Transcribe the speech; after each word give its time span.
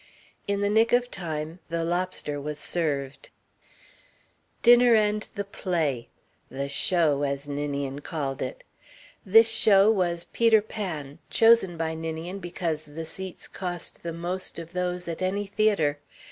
In 0.47 0.61
the 0.61 0.69
nick 0.71 0.93
of 0.93 1.11
time, 1.11 1.59
the 1.69 1.83
lobster 1.83 2.41
was 2.41 2.57
served. 2.57 3.29
Dinner 4.63 4.95
and 4.95 5.21
the 5.35 5.43
play 5.43 6.09
the 6.49 6.69
show, 6.69 7.21
as 7.21 7.47
Ninian 7.47 8.01
called 8.01 8.41
it. 8.41 8.63
This 9.27 9.47
show 9.47 9.91
was 9.91 10.23
"Peter 10.23 10.63
Pan," 10.63 11.19
chosen 11.29 11.77
by 11.77 11.93
Ninian 11.93 12.39
because 12.39 12.85
the 12.85 13.05
seats 13.05 13.47
cost 13.47 14.01
the 14.01 14.11
most 14.11 14.57
of 14.57 14.73
those 14.73 15.07
at 15.07 15.21
any 15.21 15.45
theatre. 15.45 15.99